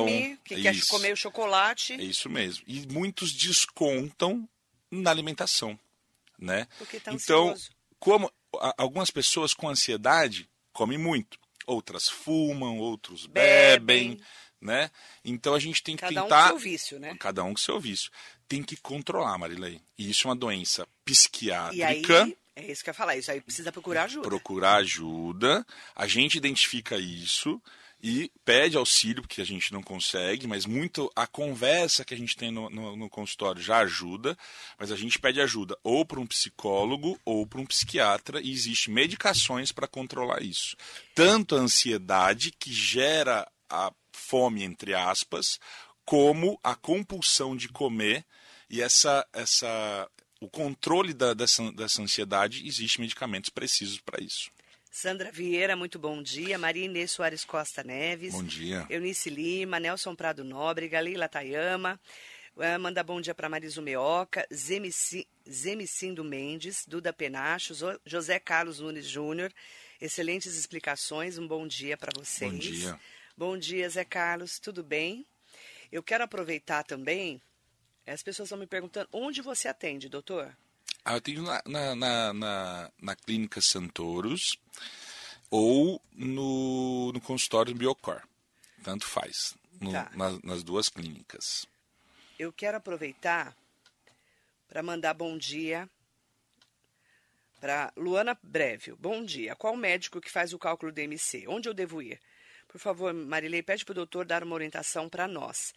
[0.06, 0.88] TPM, que quer Isso.
[0.88, 2.62] comer o chocolate, É isso mesmo.
[2.66, 4.48] E muitos descontam
[4.90, 5.78] na alimentação,
[6.38, 6.68] né?
[6.78, 7.70] porque está então, ansioso.
[7.98, 8.30] como
[8.76, 14.20] algumas pessoas com ansiedade comem muito, outras fumam, outros bebem, Bebem.
[14.60, 14.90] né?
[15.24, 17.16] Então a gente tem que Cada um com tentar seu vício, né?
[17.18, 18.10] cada um com seu vício.
[18.48, 19.80] Tem que controlar, Marilei.
[19.98, 22.32] E isso é uma doença E aí, psiquiátrica.
[22.54, 24.28] é isso que eu ia falar, isso aí precisa procurar ajuda.
[24.28, 25.66] Procurar ajuda.
[25.94, 27.60] A gente identifica isso
[28.02, 32.36] e pede auxílio, porque a gente não consegue, mas muito a conversa que a gente
[32.36, 34.36] tem no, no- no consultório já ajuda,
[34.78, 38.90] mas a gente pede ajuda ou para um psicólogo ou para um psiquiatra e existe
[38.90, 40.76] medicações para controlar isso.
[41.14, 45.58] Tanto a ansiedade, que gera a fome, entre aspas,
[46.04, 48.24] como a compulsão de comer
[48.70, 50.08] e essa, essa,
[50.40, 54.50] o controle da, dessa, dessa ansiedade, existe medicamentos precisos para isso.
[54.98, 56.56] Sandra Vieira, muito bom dia.
[56.56, 58.32] Maria Inês Soares Costa Neves.
[58.32, 58.86] Bom dia.
[58.88, 62.00] Eunice Lima, Nelson Prado Nóbrega, Leila Tayama.
[62.58, 68.80] eh, Manda bom dia para Marizu Meoca, Zemici- Zemicindo Mendes, Duda Penacho, Zo- José Carlos
[68.80, 69.52] Nunes Júnior.
[70.00, 72.50] Excelentes explicações, um bom dia para vocês.
[72.50, 73.00] Bom dia.
[73.36, 75.26] Bom dia, Zé Carlos, tudo bem?
[75.92, 77.38] Eu quero aproveitar também,
[78.06, 80.56] as pessoas estão me perguntando, onde você atende, doutor?
[81.08, 84.58] Ah, eu tenho na, na, na, na, Clínica Santoros
[85.48, 88.20] ou no, no consultório Biocor.
[88.82, 89.54] Tanto faz.
[89.80, 90.10] no- Tá.
[90.16, 91.64] nas, nas duas clínicas.
[92.36, 93.56] Eu quero aproveitar
[94.68, 95.88] para mandar bom dia
[97.60, 98.96] para Luana Brevio.
[98.96, 99.54] Bom dia.
[99.54, 101.46] Qual médico que faz o cálculo do MC?
[101.46, 102.20] Onde eu devo ir?
[102.66, 105.72] Por favor, Marilei, pede para o doutor dar uma orientação para nós.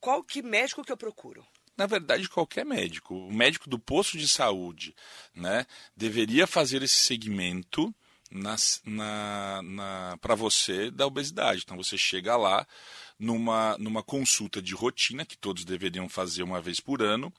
[0.00, 1.46] Qual que médico que eu procuro?
[1.76, 4.94] Na verdade, qualquer médico, o médico do posto de saúde,
[5.34, 7.94] né, deveria fazer esse segmento
[8.30, 11.62] nas- na, na, para você da obesidade.
[11.64, 12.66] Então, você chega lá
[13.18, 17.32] numa, numa consulta de rotina, que todos deveriam fazer uma vez por ano,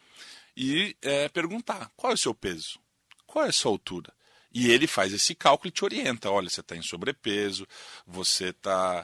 [0.56, 2.80] e é, perguntar qual é o seu peso,
[3.26, 4.14] qual é a sua altura.
[4.54, 6.30] E ele faz esse cálculo e te orienta.
[6.30, 7.68] Olha, você está em sobrepeso,
[8.06, 9.04] você está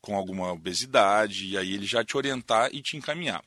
[0.00, 3.44] com alguma obesidade, e aí ele já te orientar e te encaminhar.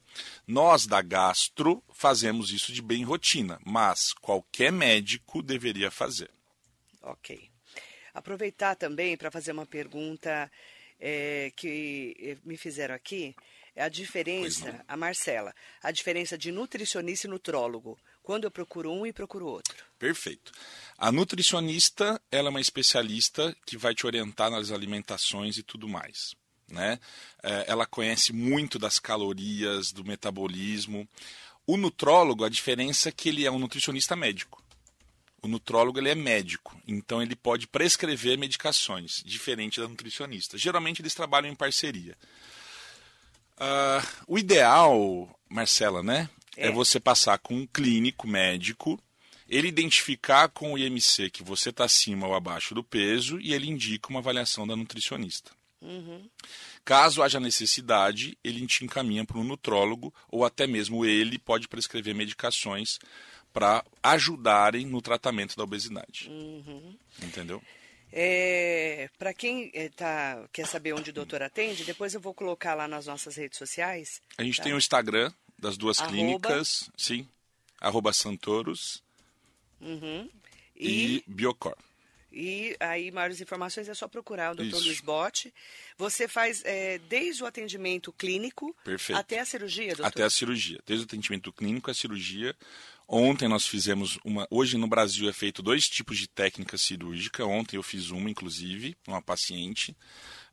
[0.47, 6.29] Nós da gastro fazemos isso de bem rotina, mas qualquer médico deveria fazer.
[7.01, 7.49] Ok.
[8.13, 10.49] Aproveitar também para fazer uma pergunta
[10.99, 13.35] eh, que eh, me fizeram aqui.
[13.75, 17.99] É a diferença, a Marcela, a diferença de nutricionista e nutrólogo.
[18.25, 19.85] Quando eu procuro um e procuro outro.
[19.99, 20.51] Perfeito.
[20.97, 26.33] A nutricionista, ela é uma especialista que vai te orientar nas alimentações e tudo mais.
[26.67, 26.99] Né?
[27.43, 31.07] É, Ela conhece muito das calorias, do metabolismo.
[31.67, 34.59] O nutrólogo, a diferença é que ele é um nutricionista médico.
[35.43, 40.57] O nutrólogo ele é médico, então ele pode prescrever medicações, diferente da nutricionista.
[40.57, 42.17] Geralmente eles trabalham em parceria.
[43.55, 46.27] Ah, o ideal, Marcela, né?
[46.57, 46.67] É.
[46.67, 46.71] É.
[46.71, 48.99] você passar com um clínico médico,
[49.47, 53.69] ele identificar com o IMC que você está acima ou abaixo do peso e ele
[53.69, 55.51] indica uma avaliação da nutricionista.
[56.83, 62.15] Caso haja necessidade, ele te encaminha para um nutrólogo ou até mesmo ele pode prescrever
[62.15, 62.97] medicações
[63.53, 66.29] para ajudarem no tratamento da obesidade.
[67.21, 67.61] Entendeu?
[68.11, 72.73] É, para quem eh, tá, quer saber onde o doutor atende, depois eu vou colocar
[72.73, 74.21] lá nas nossas redes sociais.
[74.37, 74.63] A gente Tá.
[74.63, 76.13] tem o Instagram das duas Arroba.
[76.15, 77.27] clínicas, sim,
[77.79, 79.03] arroba Santoros
[79.81, 80.29] Uhum.
[80.75, 81.75] e, E, Biocor.
[82.37, 84.63] E aí, maiores informações é só procurar o Dr.
[84.65, 84.83] Isso.
[84.83, 85.53] Luiz Botti.
[85.97, 89.17] Você faz é, desde o atendimento clínico Perfeito.
[89.17, 90.05] até a cirurgia, doutor?
[90.07, 90.81] Até a cirurgia.
[90.85, 92.53] Desde o atendimento clínico à cirurgia.
[93.07, 94.45] Ontem nós fizemos uma.
[94.49, 97.45] Hoje no Brasil é feito dois tipos de técnica cirúrgica.
[97.45, 99.95] Ontem eu fiz uma, inclusive, uma paciente.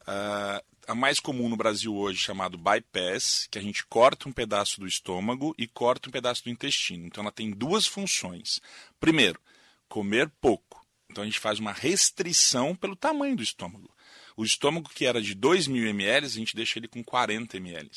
[0.07, 4.81] Ah, a mais comum no Brasil hoje chamado bypass, que a gente corta um pedaço
[4.81, 7.07] do estômago e corta um pedaço do intestino.
[7.07, 8.61] Então ela tem duas funções.
[8.99, 9.41] Primeiro,
[9.89, 10.85] comer pouco.
[11.09, 13.95] Então a gente faz uma restrição pelo tamanho do estômago.
[14.37, 17.91] O estômago que era de 2 mil ml, a gente deixa ele com 40 ml.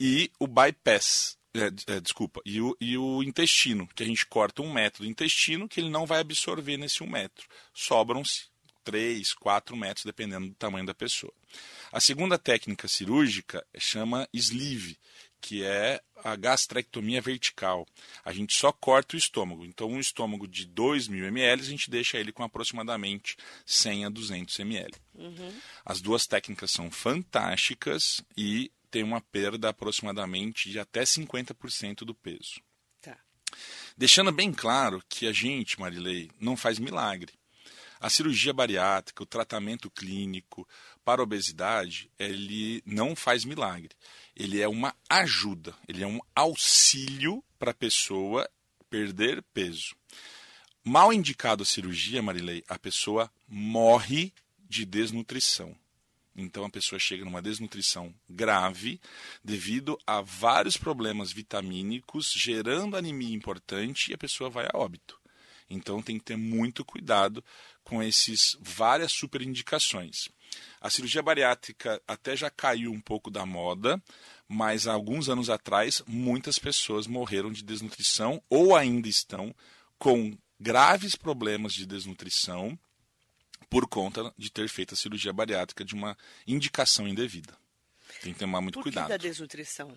[0.00, 4.62] E o bypass, é, é, desculpa, e o, e o intestino, que a gente corta
[4.62, 7.46] um metro do intestino que ele não vai absorver nesse um metro.
[7.74, 8.47] Sobram-se
[8.88, 11.32] 3, 4 metros, dependendo do tamanho da pessoa.
[11.92, 14.96] A segunda técnica cirúrgica chama sleeve,
[15.42, 17.86] que é a gastrectomia vertical.
[18.24, 19.62] A gente só corta o estômago.
[19.66, 24.08] Então, um estômago de 2 mil ml, a gente deixa ele com aproximadamente 100 a
[24.08, 24.94] 200 ml.
[25.84, 32.62] As duas técnicas são fantásticas e tem uma perda aproximadamente de até 50% do peso.
[33.02, 33.18] Tá.
[33.98, 37.37] Deixando bem claro que a gente, Marilei, não faz milagre.
[38.00, 40.66] A cirurgia bariátrica, o tratamento clínico
[41.04, 43.90] para obesidade, ele não faz milagre.
[44.36, 48.48] Ele é uma ajuda, ele é um auxílio para a pessoa
[48.88, 49.96] perder peso.
[50.84, 54.32] Mal indicado a cirurgia, Marilei, a pessoa morre
[54.68, 55.76] de desnutrição.
[56.36, 59.00] Então a pessoa chega numa desnutrição grave
[59.42, 65.20] devido a vários problemas vitamínicos, gerando anemia importante e a pessoa vai a óbito.
[65.68, 67.44] Então tem que ter muito cuidado
[67.88, 70.28] com esses várias superindicações.
[70.80, 74.00] A cirurgia bariátrica até já caiu um pouco da moda,
[74.46, 79.54] mas há alguns anos atrás muitas pessoas morreram de desnutrição ou ainda estão
[79.98, 82.78] com graves problemas de desnutrição
[83.70, 87.54] por conta de ter feito a cirurgia bariátrica de uma indicação indevida.
[88.22, 89.04] Tem que tomar muito Por cuidado.
[89.04, 89.96] que da desnutrição?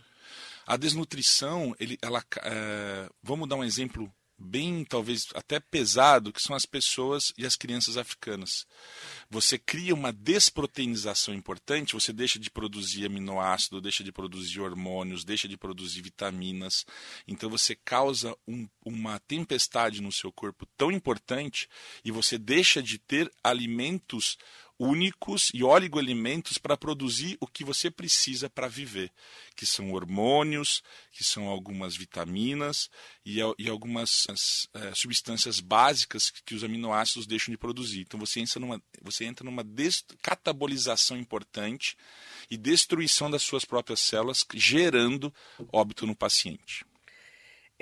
[0.65, 6.55] A desnutrição, ele, ela, é, vamos dar um exemplo bem, talvez até pesado, que são
[6.55, 8.65] as pessoas e as crianças africanas.
[9.29, 15.47] Você cria uma desproteinização importante, você deixa de produzir aminoácido, deixa de produzir hormônios, deixa
[15.47, 16.85] de produzir vitaminas.
[17.27, 21.69] Então você causa um, uma tempestade no seu corpo tão importante
[22.03, 24.37] e você deixa de ter alimentos
[24.81, 29.11] únicos e oligoelementos para produzir o que você precisa para viver,
[29.55, 32.89] que são hormônios, que são algumas vitaminas
[33.23, 34.25] e, e algumas
[34.73, 38.01] é, substâncias básicas que, que os aminoácidos deixam de produzir.
[38.01, 39.63] Então você entra numa, você entra numa
[40.19, 41.95] catabolização importante
[42.49, 45.31] e destruição das suas próprias células, gerando
[45.71, 46.83] óbito no paciente.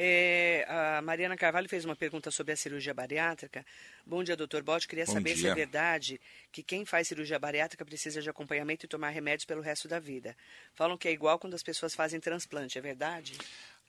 [0.02, 3.66] É, a Mariana Carvalho fez uma pergunta sobre a cirurgia bariátrica.
[4.06, 4.88] Bom dia, doutor Bote.
[4.88, 5.52] Queria Bom saber se dia.
[5.52, 6.22] é verdade
[6.54, 10.38] que quem faz cirurgia bariátrica precisa de acompanhamento e tomar remédios pelo resto da vida.
[10.74, 13.38] Falam que é igual quando as pessoas fazem transplante, é verdade?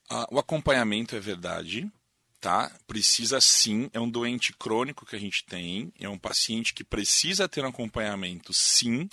[0.09, 1.89] Ah, o acompanhamento é verdade,
[2.41, 2.69] tá?
[2.85, 7.47] Precisa sim, é um doente crônico que a gente tem, é um paciente que precisa
[7.47, 9.07] ter um acompanhamento sim,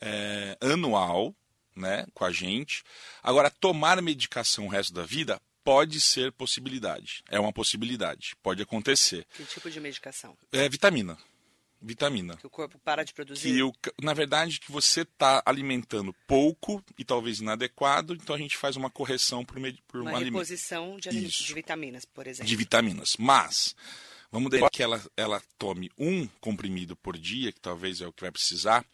[0.00, 1.34] é, anual,
[1.76, 2.82] né, com a gente.
[3.22, 9.26] Agora, tomar medicação o resto da vida pode ser possibilidade, é uma possibilidade, pode acontecer.
[9.34, 10.36] Que tipo de medicação?
[10.52, 11.18] É vitamina,
[11.80, 12.36] vitamina.
[12.36, 13.54] Que o corpo para de produzir?
[13.54, 18.56] Que o, na verdade que você está alimentando pouco e talvez inadequado, então a gente
[18.56, 22.48] faz uma correção por, por uma um alimento reposição de, de vitaminas, por exemplo.
[22.48, 23.16] de vitaminas.
[23.18, 23.74] Mas
[24.30, 28.22] vamos deixar que ela, ela tome um comprimido por dia, que talvez é o que
[28.22, 28.84] vai precisar,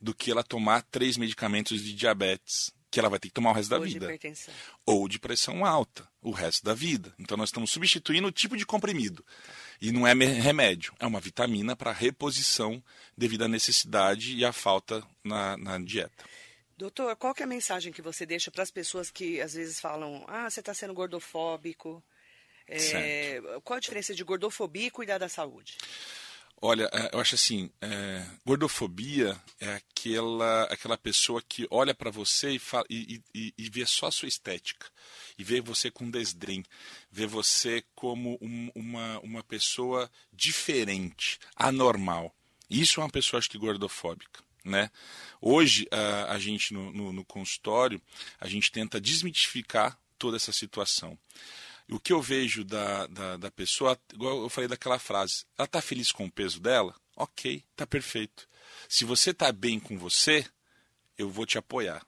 [0.00, 3.52] do que ela tomar três medicamentos de diabetes, que ela vai ter que tomar o
[3.52, 4.06] resto da Ou de vida.
[4.06, 4.54] hipertensão.
[4.86, 7.12] Ou de pressão alta, o resto da vida.
[7.18, 9.26] Então nós estamos substituindo o tipo de comprimido.
[9.80, 12.80] E não é remédio, é uma vitamina para reposição
[13.18, 16.24] devido à necessidade e à falta na, na dieta.
[16.76, 19.80] Doutor, qual que é a mensagem que você deixa para as pessoas que às vezes
[19.80, 22.00] falam, ah, você está sendo gordofóbico?
[22.68, 25.76] É, qual a diferença de gordofobia e cuidar da saúde?
[26.60, 32.52] Olha, é, eu acho assim, é, gordofobia é aquela, aquela pessoa que olha para você
[32.52, 34.86] e, fala, e, e, e vê só a sua estética,
[35.36, 36.64] e vê você com desdém,
[37.10, 42.34] vê você como um- uma, uma pessoa diferente, anormal.
[42.70, 44.42] Isso é uma pessoa, acho que, gordofóbica.
[44.64, 44.90] Né?
[45.42, 48.00] Hoje, a, a gente no, no, no consultório,
[48.40, 51.18] a gente tenta desmitificar toda essa situação.
[51.90, 55.82] O que eu vejo da, da, da pessoa, igual eu falei daquela frase, ela está
[55.82, 56.94] feliz com o peso dela?
[57.16, 58.48] Ok, está perfeito.
[58.88, 60.44] Se você está bem com você,
[61.16, 62.04] eu vou te apoiar.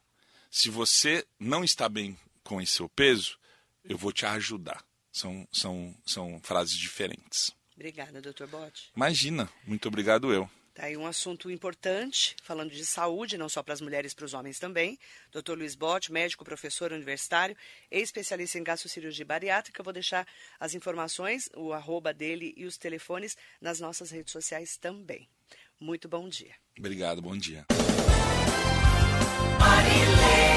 [0.49, 3.37] Se você não está bem com esse seu peso,
[3.83, 4.83] eu vou te ajudar.
[5.11, 7.51] São, são, são frases diferentes.
[7.75, 8.91] Obrigada, doutor Bote.
[8.95, 10.49] Imagina, muito obrigado eu.
[10.77, 14.35] Tá aí um assunto importante, falando de saúde, não só para as mulheres, para os
[14.35, 14.99] homens também.
[15.31, 15.53] Dr.
[15.53, 17.57] Luiz Botti, médico, professor universitário,
[17.89, 19.81] especialista em gastrocirurgia bariátrica.
[19.81, 20.27] Eu vou deixar
[20.59, 25.27] as informações, o arroba dele e os telefones nas nossas redes sociais também.
[25.79, 26.53] Muito bom dia.
[26.77, 27.65] Obrigado, bom dia.
[29.59, 30.56] Marilê.